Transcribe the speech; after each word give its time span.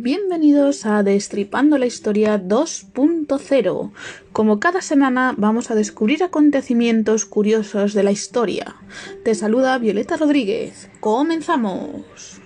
Bienvenidos 0.00 0.86
a 0.86 1.02
Destripando 1.02 1.76
la 1.76 1.86
Historia 1.86 2.40
2.0. 2.40 3.90
Como 4.30 4.60
cada 4.60 4.80
semana 4.80 5.34
vamos 5.36 5.72
a 5.72 5.74
descubrir 5.74 6.22
acontecimientos 6.22 7.24
curiosos 7.24 7.94
de 7.94 8.04
la 8.04 8.12
historia. 8.12 8.76
Te 9.24 9.34
saluda 9.34 9.76
Violeta 9.78 10.16
Rodríguez. 10.16 10.88
Comenzamos. 11.00 12.40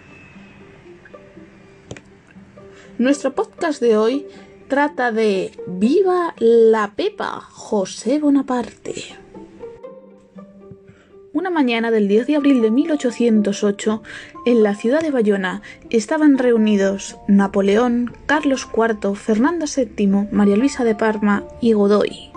Nuestro 2.96 3.35
podcast 3.35 3.82
de 3.82 3.98
hoy 3.98 4.27
trata 4.69 5.12
de 5.12 5.53
Viva 5.66 6.34
la 6.39 6.95
Pepa, 6.96 7.39
José 7.39 8.19
Bonaparte. 8.19 9.21
Una 11.43 11.51
mañana 11.51 11.91
del 11.91 12.07
10 12.07 12.29
de 12.29 12.37
abril 12.37 12.63
de 12.63 12.71
1808, 12.71 14.01
en 14.46 14.63
la 14.63 14.77
ciudad 14.77 15.00
de 15.00 15.11
Bayona, 15.11 15.61
estaban 15.91 16.39
reunidos 16.39 17.17
Napoleón, 17.27 18.14
Carlos 18.27 18.69
IV, 18.73 19.17
Fernando 19.17 19.67
VII, 19.67 20.29
María 20.31 20.57
Luisa 20.57 20.85
de 20.85 20.95
Parma 20.95 21.43
y 21.61 21.73
Godoy. 21.73 22.31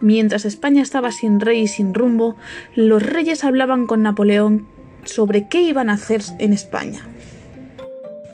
Mientras 0.00 0.44
España 0.44 0.82
estaba 0.82 1.12
sin 1.12 1.38
rey 1.38 1.60
y 1.60 1.68
sin 1.68 1.94
rumbo, 1.94 2.34
los 2.74 3.00
reyes 3.00 3.44
hablaban 3.44 3.86
con 3.86 4.02
Napoleón 4.02 4.66
sobre 5.04 5.46
qué 5.46 5.62
iban 5.62 5.88
a 5.88 5.92
hacer 5.92 6.20
en 6.40 6.52
España. 6.52 7.06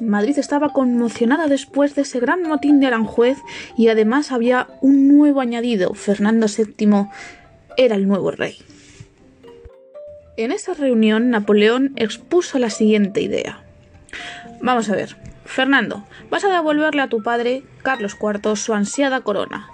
Madrid 0.01 0.39
estaba 0.39 0.73
conmocionada 0.73 1.49
después 1.49 1.95
de 1.95 2.01
ese 2.01 2.19
gran 2.19 2.45
motín 2.45 2.81
de 2.81 2.87
Aranjuez 2.87 3.37
y 3.77 3.89
además 3.89 4.33
había 4.33 4.69
un 4.81 5.07
nuevo 5.07 5.43
añadido, 5.43 5.93
Fernando 5.93 6.47
VII 6.47 7.09
era 7.77 7.95
el 7.95 8.09
nuevo 8.09 8.31
rey. 8.31 8.57
En 10.37 10.53
esa 10.53 10.75
reunión 10.75 11.31
Napoleón 11.31 11.93
expuso 11.97 12.59
la 12.59 12.69
siguiente 12.69 13.23
idea. 13.23 13.63
Vamos 14.61 14.91
a 14.91 14.95
ver, 14.95 15.17
Fernando, 15.47 16.05
vas 16.31 16.45
a 16.45 16.51
devolverle 16.53 17.01
a 17.01 17.09
tu 17.09 17.23
padre, 17.23 17.63
Carlos 17.83 18.17
IV, 18.21 18.55
su 18.57 18.75
ansiada 18.75 19.23
corona. 19.23 19.71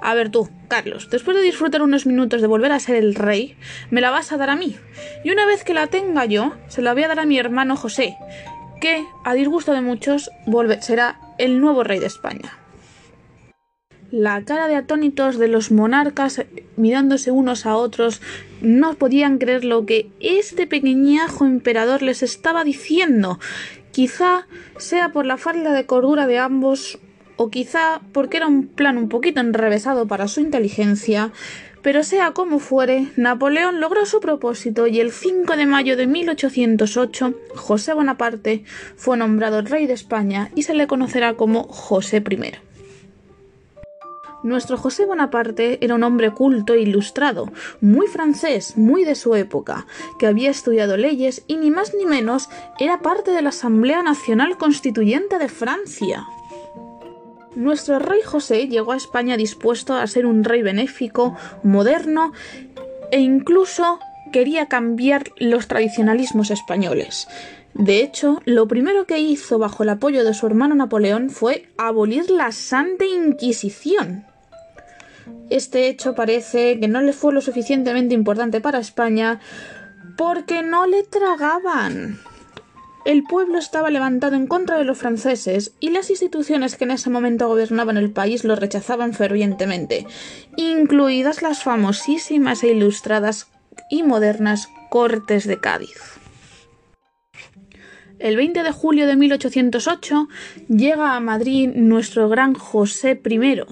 A 0.00 0.14
ver 0.14 0.30
tú, 0.30 0.48
Carlos, 0.68 1.08
después 1.10 1.36
de 1.36 1.42
disfrutar 1.42 1.82
unos 1.82 2.06
minutos 2.06 2.40
de 2.40 2.46
volver 2.46 2.70
a 2.70 2.78
ser 2.78 2.94
el 2.94 3.16
rey, 3.16 3.56
me 3.90 4.00
la 4.00 4.10
vas 4.10 4.30
a 4.30 4.36
dar 4.36 4.50
a 4.50 4.56
mí. 4.56 4.76
Y 5.24 5.32
una 5.32 5.46
vez 5.46 5.64
que 5.64 5.74
la 5.74 5.88
tenga 5.88 6.26
yo, 6.26 6.54
se 6.68 6.82
la 6.82 6.94
voy 6.94 7.02
a 7.02 7.08
dar 7.08 7.18
a 7.18 7.26
mi 7.26 7.38
hermano 7.38 7.74
José, 7.74 8.16
que, 8.80 9.04
a 9.24 9.34
disgusto 9.34 9.72
de 9.72 9.80
muchos, 9.80 10.30
será 10.80 11.18
el 11.38 11.60
nuevo 11.60 11.82
rey 11.82 11.98
de 11.98 12.06
España. 12.06 12.63
La 14.16 14.44
cara 14.44 14.68
de 14.68 14.76
atónitos 14.76 15.38
de 15.38 15.48
los 15.48 15.72
monarcas 15.72 16.40
mirándose 16.76 17.32
unos 17.32 17.66
a 17.66 17.74
otros 17.74 18.22
no 18.60 18.94
podían 18.94 19.38
creer 19.38 19.64
lo 19.64 19.86
que 19.86 20.08
este 20.20 20.68
pequeñajo 20.68 21.44
emperador 21.44 22.00
les 22.00 22.22
estaba 22.22 22.62
diciendo. 22.62 23.40
Quizá 23.90 24.46
sea 24.76 25.08
por 25.08 25.26
la 25.26 25.36
falta 25.36 25.72
de 25.72 25.86
cordura 25.86 26.28
de 26.28 26.38
ambos 26.38 27.00
o 27.34 27.50
quizá 27.50 28.02
porque 28.12 28.36
era 28.36 28.46
un 28.46 28.68
plan 28.68 28.98
un 28.98 29.08
poquito 29.08 29.40
enrevesado 29.40 30.06
para 30.06 30.28
su 30.28 30.38
inteligencia, 30.40 31.32
pero 31.82 32.04
sea 32.04 32.30
como 32.34 32.60
fuere, 32.60 33.08
Napoleón 33.16 33.80
logró 33.80 34.06
su 34.06 34.20
propósito 34.20 34.86
y 34.86 35.00
el 35.00 35.10
5 35.10 35.56
de 35.56 35.66
mayo 35.66 35.96
de 35.96 36.06
1808 36.06 37.34
José 37.56 37.94
Bonaparte 37.94 38.62
fue 38.94 39.16
nombrado 39.16 39.60
rey 39.62 39.88
de 39.88 39.94
España 39.94 40.52
y 40.54 40.62
se 40.62 40.74
le 40.74 40.86
conocerá 40.86 41.34
como 41.34 41.64
José 41.64 42.18
I. 42.18 42.73
Nuestro 44.44 44.76
José 44.76 45.06
Bonaparte 45.06 45.78
era 45.80 45.94
un 45.94 46.02
hombre 46.02 46.30
culto 46.30 46.74
e 46.74 46.82
ilustrado, 46.82 47.50
muy 47.80 48.08
francés, 48.08 48.76
muy 48.76 49.04
de 49.04 49.14
su 49.14 49.34
época, 49.34 49.86
que 50.18 50.26
había 50.26 50.50
estudiado 50.50 50.98
leyes 50.98 51.42
y 51.46 51.56
ni 51.56 51.70
más 51.70 51.94
ni 51.94 52.04
menos 52.04 52.50
era 52.78 53.00
parte 53.00 53.30
de 53.30 53.40
la 53.40 53.48
Asamblea 53.48 54.02
Nacional 54.02 54.58
Constituyente 54.58 55.38
de 55.38 55.48
Francia. 55.48 56.26
Nuestro 57.54 57.98
rey 57.98 58.20
José 58.22 58.68
llegó 58.68 58.92
a 58.92 58.98
España 58.98 59.38
dispuesto 59.38 59.94
a 59.94 60.06
ser 60.06 60.26
un 60.26 60.44
rey 60.44 60.60
benéfico, 60.60 61.34
moderno 61.62 62.34
e 63.10 63.20
incluso 63.20 63.98
quería 64.30 64.66
cambiar 64.66 65.24
los 65.38 65.68
tradicionalismos 65.68 66.50
españoles. 66.50 67.28
De 67.72 68.02
hecho, 68.02 68.42
lo 68.44 68.68
primero 68.68 69.06
que 69.06 69.20
hizo 69.20 69.58
bajo 69.58 69.84
el 69.84 69.88
apoyo 69.88 70.22
de 70.22 70.34
su 70.34 70.46
hermano 70.46 70.74
Napoleón 70.74 71.30
fue 71.30 71.66
abolir 71.78 72.30
la 72.30 72.52
Santa 72.52 73.06
Inquisición. 73.06 74.26
Este 75.50 75.88
hecho 75.88 76.14
parece 76.14 76.78
que 76.80 76.88
no 76.88 77.00
le 77.00 77.12
fue 77.12 77.32
lo 77.32 77.40
suficientemente 77.40 78.14
importante 78.14 78.60
para 78.60 78.78
España 78.78 79.40
porque 80.16 80.62
no 80.62 80.86
le 80.86 81.02
tragaban. 81.02 82.20
El 83.04 83.22
pueblo 83.24 83.58
estaba 83.58 83.90
levantado 83.90 84.34
en 84.34 84.46
contra 84.46 84.78
de 84.78 84.84
los 84.84 84.96
franceses 84.96 85.74
y 85.78 85.90
las 85.90 86.08
instituciones 86.08 86.76
que 86.76 86.84
en 86.84 86.92
ese 86.92 87.10
momento 87.10 87.48
gobernaban 87.48 87.98
el 87.98 88.10
país 88.10 88.44
lo 88.44 88.56
rechazaban 88.56 89.12
fervientemente, 89.12 90.06
incluidas 90.56 91.42
las 91.42 91.62
famosísimas 91.62 92.62
e 92.62 92.68
ilustradas 92.68 93.48
y 93.90 94.04
modernas 94.04 94.70
Cortes 94.88 95.46
de 95.46 95.60
Cádiz. 95.60 96.23
El 98.20 98.36
20 98.36 98.62
de 98.62 98.70
julio 98.70 99.06
de 99.06 99.16
1808 99.16 100.28
llega 100.68 101.16
a 101.16 101.20
Madrid 101.20 101.70
nuestro 101.74 102.28
gran 102.28 102.54
José 102.54 103.20
I, 103.24 103.62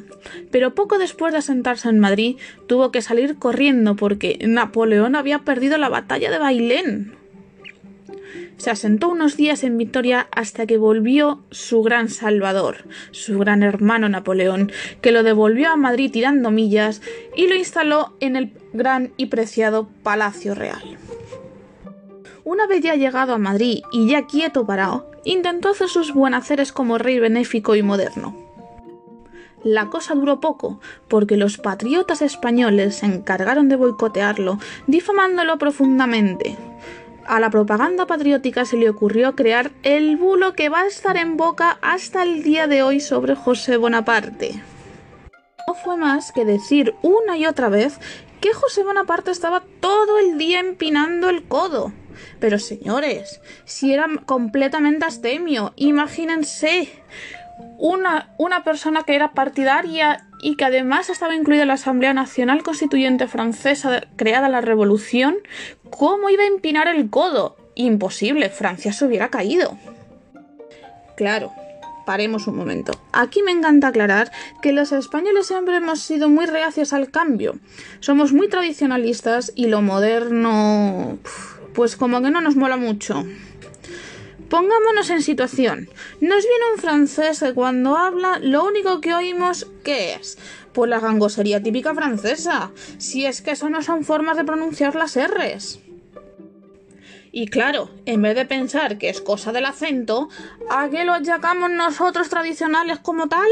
pero 0.50 0.74
poco 0.74 0.98
después 0.98 1.32
de 1.32 1.38
asentarse 1.38 1.88
en 1.88 2.00
Madrid 2.00 2.36
tuvo 2.66 2.90
que 2.90 3.02
salir 3.02 3.36
corriendo 3.36 3.94
porque 3.94 4.38
Napoleón 4.44 5.14
había 5.14 5.40
perdido 5.40 5.78
la 5.78 5.88
batalla 5.88 6.30
de 6.30 6.38
Bailén. 6.38 7.14
Se 8.56 8.70
asentó 8.70 9.08
unos 9.08 9.36
días 9.36 9.64
en 9.64 9.78
Victoria 9.78 10.28
hasta 10.30 10.66
que 10.66 10.76
volvió 10.76 11.42
su 11.50 11.82
gran 11.82 12.08
salvador, 12.08 12.84
su 13.10 13.38
gran 13.38 13.62
hermano 13.62 14.08
Napoleón, 14.08 14.70
que 15.00 15.12
lo 15.12 15.22
devolvió 15.22 15.70
a 15.70 15.76
Madrid 15.76 16.10
tirando 16.12 16.50
millas 16.50 17.00
y 17.36 17.46
lo 17.46 17.54
instaló 17.54 18.14
en 18.20 18.36
el 18.36 18.52
gran 18.72 19.12
y 19.16 19.26
preciado 19.26 19.88
Palacio 20.02 20.54
Real. 20.54 20.82
Una 22.44 22.66
vez 22.66 22.80
ya 22.82 22.96
llegado 22.96 23.34
a 23.34 23.38
Madrid 23.38 23.82
y 23.92 24.08
ya 24.08 24.26
quieto 24.26 24.66
parado, 24.66 25.10
intentó 25.24 25.68
hacer 25.68 25.88
sus 25.88 26.12
buenaceres 26.12 26.72
como 26.72 26.98
rey 26.98 27.20
benéfico 27.20 27.76
y 27.76 27.82
moderno. 27.82 28.36
La 29.62 29.90
cosa 29.90 30.14
duró 30.14 30.40
poco, 30.40 30.80
porque 31.06 31.36
los 31.36 31.56
patriotas 31.56 32.20
españoles 32.20 32.96
se 32.96 33.06
encargaron 33.06 33.68
de 33.68 33.76
boicotearlo, 33.76 34.58
difamándolo 34.88 35.56
profundamente. 35.58 36.56
A 37.26 37.38
la 37.38 37.50
propaganda 37.50 38.06
patriótica 38.06 38.64
se 38.64 38.76
le 38.76 38.90
ocurrió 38.90 39.36
crear 39.36 39.70
el 39.84 40.16
bulo 40.16 40.54
que 40.54 40.68
va 40.68 40.80
a 40.80 40.86
estar 40.86 41.16
en 41.16 41.36
boca 41.36 41.78
hasta 41.80 42.24
el 42.24 42.42
día 42.42 42.66
de 42.66 42.82
hoy 42.82 42.98
sobre 42.98 43.36
José 43.36 43.76
Bonaparte. 43.76 44.60
No 45.68 45.74
fue 45.74 45.96
más 45.96 46.32
que 46.32 46.44
decir 46.44 46.96
una 47.02 47.38
y 47.38 47.46
otra 47.46 47.68
vez 47.68 48.00
que 48.40 48.52
José 48.52 48.82
Bonaparte 48.82 49.30
estaba 49.30 49.62
todo 49.78 50.18
el 50.18 50.36
día 50.38 50.58
empinando 50.58 51.28
el 51.28 51.44
codo. 51.44 51.92
Pero 52.42 52.58
señores, 52.58 53.40
si 53.64 53.94
era 53.94 54.08
completamente 54.26 55.04
astemio, 55.04 55.72
imagínense 55.76 56.88
una, 57.78 58.34
una 58.36 58.64
persona 58.64 59.04
que 59.04 59.14
era 59.14 59.30
partidaria 59.30 60.26
y 60.42 60.56
que 60.56 60.64
además 60.64 61.08
estaba 61.08 61.36
incluida 61.36 61.62
en 61.62 61.68
la 61.68 61.74
Asamblea 61.74 62.12
Nacional 62.14 62.64
Constituyente 62.64 63.28
Francesa 63.28 64.00
creada 64.16 64.48
la 64.48 64.60
Revolución, 64.60 65.36
¿cómo 65.90 66.30
iba 66.30 66.42
a 66.42 66.48
empinar 66.48 66.88
el 66.88 67.10
codo? 67.10 67.56
Imposible, 67.76 68.50
Francia 68.50 68.92
se 68.92 69.04
hubiera 69.04 69.28
caído. 69.28 69.78
Claro, 71.16 71.52
paremos 72.04 72.48
un 72.48 72.56
momento. 72.56 72.92
Aquí 73.12 73.44
me 73.44 73.52
encanta 73.52 73.86
aclarar 73.86 74.32
que 74.60 74.72
los 74.72 74.90
españoles 74.90 75.46
siempre 75.46 75.76
hemos 75.76 76.00
sido 76.00 76.28
muy 76.28 76.46
reacios 76.46 76.92
al 76.92 77.12
cambio. 77.12 77.54
Somos 78.00 78.32
muy 78.32 78.48
tradicionalistas 78.48 79.52
y 79.54 79.66
lo 79.66 79.80
moderno... 79.80 81.18
pues 81.74 81.96
como 81.96 82.22
que 82.22 82.30
no 82.30 82.40
nos 82.40 82.56
mola 82.56 82.76
mucho. 82.76 83.24
Pongámonos 84.48 85.08
en 85.08 85.22
situación. 85.22 85.88
Nos 86.20 86.42
viene 86.44 86.72
un 86.74 86.78
francés 86.78 87.40
que 87.40 87.54
cuando 87.54 87.96
habla 87.96 88.38
lo 88.38 88.64
único 88.64 89.00
que 89.00 89.14
oímos 89.14 89.66
¿qué 89.82 90.14
es? 90.14 90.38
Pues 90.74 90.90
la 90.90 91.00
gangosería 91.00 91.62
típica 91.62 91.94
francesa. 91.94 92.70
Si 92.98 93.24
es 93.24 93.40
que 93.40 93.52
eso 93.52 93.70
no 93.70 93.80
son 93.82 94.04
formas 94.04 94.36
de 94.36 94.44
pronunciar 94.44 94.94
las 94.94 95.16
R's. 95.16 95.80
Y 97.34 97.46
claro, 97.46 97.88
en 98.04 98.20
vez 98.20 98.36
de 98.36 98.44
pensar 98.44 98.98
que 98.98 99.08
es 99.08 99.22
cosa 99.22 99.52
del 99.52 99.64
acento, 99.64 100.28
¿a 100.68 100.90
qué 100.90 101.04
lo 101.04 101.14
achacamos 101.14 101.70
nosotros 101.70 102.28
tradicionales 102.28 102.98
como 102.98 103.30
tal? 103.30 103.48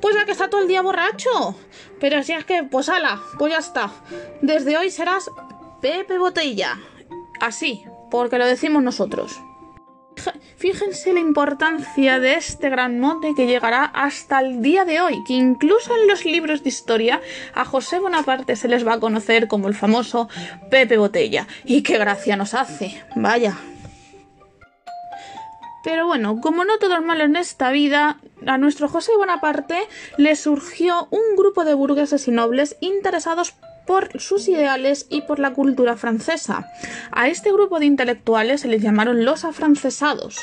Pues 0.00 0.16
a 0.16 0.24
que 0.24 0.32
está 0.32 0.50
todo 0.50 0.62
el 0.62 0.68
día 0.68 0.82
borracho. 0.82 1.56
Pero 2.00 2.24
si 2.24 2.32
es 2.32 2.44
que, 2.44 2.64
pues 2.64 2.88
ala, 2.88 3.22
pues 3.38 3.52
ya 3.52 3.58
está. 3.60 3.92
Desde 4.42 4.76
hoy 4.76 4.90
serás 4.90 5.30
Pepe 5.80 6.18
Botella. 6.18 6.76
Así, 7.40 7.84
porque 8.10 8.38
lo 8.38 8.46
decimos 8.46 8.82
nosotros. 8.82 9.40
Fíjense 10.56 11.12
la 11.12 11.20
importancia 11.20 12.18
de 12.18 12.34
este 12.34 12.70
gran 12.70 12.98
mote 12.98 13.34
que 13.36 13.46
llegará 13.46 13.84
hasta 13.84 14.40
el 14.40 14.62
día 14.62 14.84
de 14.84 15.00
hoy, 15.00 15.22
que 15.24 15.34
incluso 15.34 15.94
en 15.94 16.08
los 16.08 16.24
libros 16.24 16.62
de 16.62 16.70
historia 16.70 17.20
a 17.54 17.64
José 17.64 17.98
Bonaparte 17.98 18.56
se 18.56 18.68
les 18.68 18.86
va 18.86 18.94
a 18.94 19.00
conocer 19.00 19.48
como 19.48 19.68
el 19.68 19.74
famoso 19.74 20.28
Pepe 20.70 20.96
Botella. 20.96 21.46
Y 21.64 21.82
qué 21.82 21.98
gracia 21.98 22.36
nos 22.36 22.54
hace, 22.54 23.04
vaya. 23.14 23.56
Pero 25.84 26.06
bueno, 26.06 26.40
como 26.40 26.64
no 26.64 26.78
todo 26.78 26.96
es 26.96 27.02
malo 27.02 27.22
en 27.24 27.36
esta 27.36 27.70
vida, 27.70 28.16
a 28.44 28.58
nuestro 28.58 28.88
José 28.88 29.12
Bonaparte 29.16 29.78
le 30.16 30.34
surgió 30.34 31.06
un 31.10 31.36
grupo 31.36 31.64
de 31.64 31.74
burgueses 31.74 32.26
y 32.26 32.32
nobles 32.32 32.76
interesados 32.80 33.54
por 33.86 34.20
sus 34.20 34.48
ideales 34.48 35.06
y 35.10 35.22
por 35.22 35.38
la 35.38 35.52
cultura 35.52 35.96
francesa. 35.96 36.66
A 37.12 37.28
este 37.28 37.52
grupo 37.52 37.78
de 37.78 37.86
intelectuales 37.86 38.62
se 38.62 38.68
les 38.68 38.82
llamaron 38.82 39.24
los 39.24 39.44
afrancesados. 39.44 40.38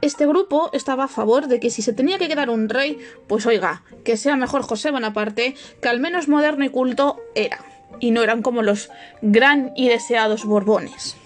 Este 0.00 0.26
grupo 0.26 0.68
estaba 0.72 1.04
a 1.04 1.08
favor 1.08 1.46
de 1.46 1.60
que 1.60 1.70
si 1.70 1.80
se 1.80 1.94
tenía 1.94 2.18
que 2.18 2.28
quedar 2.28 2.50
un 2.50 2.68
rey, 2.68 2.98
pues 3.26 3.46
oiga, 3.46 3.82
que 4.04 4.16
sea 4.16 4.36
mejor 4.36 4.62
José 4.62 4.90
Bonaparte, 4.90 5.54
que 5.80 5.88
al 5.88 5.98
menos 5.98 6.28
moderno 6.28 6.64
y 6.64 6.68
culto 6.68 7.20
era, 7.34 7.64
y 8.00 8.10
no 8.10 8.22
eran 8.22 8.42
como 8.42 8.62
los 8.62 8.90
gran 9.22 9.72
y 9.76 9.88
deseados 9.88 10.44
Borbones. 10.44 11.16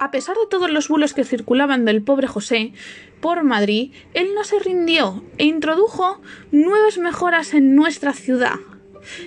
A 0.00 0.10
pesar 0.10 0.36
de 0.36 0.46
todos 0.48 0.70
los 0.70 0.88
bulos 0.88 1.12
que 1.12 1.24
circulaban 1.24 1.84
del 1.84 2.02
pobre 2.02 2.28
José 2.28 2.72
por 3.20 3.42
Madrid, 3.42 3.92
él 4.14 4.28
no 4.34 4.44
se 4.44 4.60
rindió 4.60 5.24
e 5.38 5.44
introdujo 5.44 6.20
nuevas 6.52 6.98
mejoras 6.98 7.52
en 7.52 7.74
nuestra 7.74 8.12
ciudad. 8.12 8.54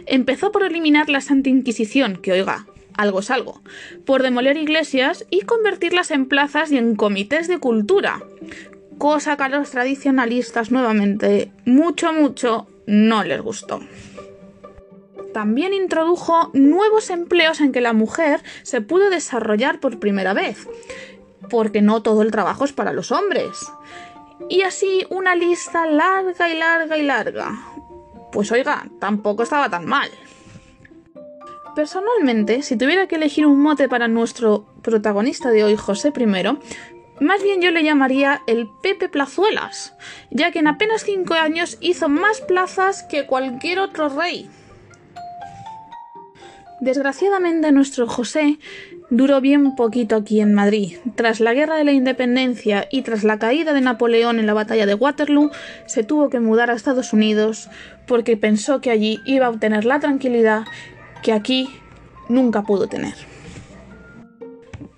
Empezó 0.05 0.51
por 0.51 0.63
eliminar 0.63 1.09
la 1.09 1.21
Santa 1.21 1.49
Inquisición, 1.49 2.17
que 2.17 2.31
oiga, 2.31 2.65
algo 2.97 3.19
es 3.19 3.31
algo, 3.31 3.61
por 4.05 4.23
demoler 4.23 4.57
iglesias 4.57 5.25
y 5.29 5.41
convertirlas 5.41 6.11
en 6.11 6.25
plazas 6.25 6.71
y 6.71 6.77
en 6.77 6.95
comités 6.95 7.47
de 7.47 7.59
cultura, 7.59 8.23
cosa 8.97 9.37
que 9.37 9.43
a 9.43 9.49
los 9.49 9.71
tradicionalistas 9.71 10.71
nuevamente 10.71 11.51
mucho, 11.65 12.13
mucho 12.13 12.67
no 12.85 13.23
les 13.23 13.41
gustó. 13.41 13.79
También 15.33 15.73
introdujo 15.73 16.51
nuevos 16.53 17.09
empleos 17.09 17.61
en 17.61 17.71
que 17.71 17.81
la 17.81 17.93
mujer 17.93 18.41
se 18.63 18.81
pudo 18.81 19.09
desarrollar 19.09 19.79
por 19.79 19.99
primera 19.99 20.33
vez, 20.33 20.67
porque 21.49 21.81
no 21.81 22.01
todo 22.01 22.21
el 22.21 22.31
trabajo 22.31 22.65
es 22.65 22.73
para 22.73 22.93
los 22.93 23.11
hombres. 23.11 23.71
Y 24.49 24.63
así 24.63 25.05
una 25.09 25.35
lista 25.35 25.85
larga 25.85 26.49
y 26.49 26.57
larga 26.57 26.97
y 26.97 27.03
larga. 27.03 27.70
Pues 28.31 28.51
oiga, 28.51 28.87
tampoco 28.99 29.43
estaba 29.43 29.69
tan 29.69 29.85
mal. 29.85 30.09
Personalmente, 31.75 32.63
si 32.63 32.77
tuviera 32.77 33.07
que 33.07 33.15
elegir 33.15 33.45
un 33.45 33.61
mote 33.61 33.87
para 33.87 34.07
nuestro 34.07 34.65
protagonista 34.81 35.49
de 35.51 35.63
hoy, 35.63 35.75
José 35.75 36.11
I, 36.15 36.57
más 37.21 37.43
bien 37.43 37.61
yo 37.61 37.71
le 37.71 37.83
llamaría 37.83 38.41
el 38.47 38.67
Pepe 38.81 39.07
Plazuelas, 39.07 39.93
ya 40.31 40.51
que 40.51 40.59
en 40.59 40.67
apenas 40.67 41.03
cinco 41.03 41.35
años 41.35 41.77
hizo 41.79 42.09
más 42.09 42.41
plazas 42.41 43.03
que 43.03 43.25
cualquier 43.25 43.79
otro 43.79 44.09
rey. 44.09 44.49
Desgraciadamente 46.81 47.71
nuestro 47.71 48.07
José 48.07 48.57
duró 49.11 49.39
bien 49.39 49.75
poquito 49.75 50.15
aquí 50.15 50.41
en 50.41 50.55
Madrid. 50.55 50.97
Tras 51.13 51.39
la 51.39 51.53
Guerra 51.53 51.75
de 51.75 51.83
la 51.83 51.91
Independencia 51.91 52.87
y 52.89 53.03
tras 53.03 53.23
la 53.23 53.37
caída 53.37 53.73
de 53.73 53.81
Napoleón 53.81 54.39
en 54.39 54.47
la 54.47 54.55
batalla 54.55 54.87
de 54.87 54.95
Waterloo, 54.95 55.51
se 55.85 56.03
tuvo 56.03 56.31
que 56.31 56.39
mudar 56.39 56.71
a 56.71 56.73
Estados 56.73 57.13
Unidos 57.13 57.69
porque 58.07 58.35
pensó 58.35 58.81
que 58.81 58.89
allí 58.89 59.19
iba 59.25 59.45
a 59.45 59.51
obtener 59.51 59.85
la 59.85 59.99
tranquilidad 59.99 60.63
que 61.21 61.33
aquí 61.33 61.69
nunca 62.29 62.63
pudo 62.63 62.87
tener. 62.87 63.13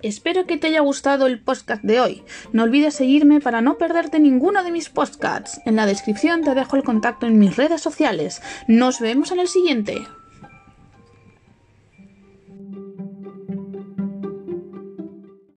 Espero 0.00 0.46
que 0.46 0.56
te 0.56 0.68
haya 0.68 0.80
gustado 0.80 1.26
el 1.26 1.38
podcast 1.38 1.82
de 1.82 2.00
hoy. 2.00 2.22
No 2.52 2.62
olvides 2.62 2.94
seguirme 2.94 3.40
para 3.40 3.60
no 3.60 3.76
perderte 3.76 4.20
ninguno 4.20 4.64
de 4.64 4.72
mis 4.72 4.88
podcasts. 4.88 5.60
En 5.66 5.76
la 5.76 5.84
descripción 5.84 6.40
te 6.44 6.54
dejo 6.54 6.76
el 6.76 6.82
contacto 6.82 7.26
en 7.26 7.38
mis 7.38 7.56
redes 7.56 7.82
sociales. 7.82 8.40
Nos 8.68 9.00
vemos 9.00 9.32
en 9.32 9.40
el 9.40 9.48
siguiente. 9.48 10.02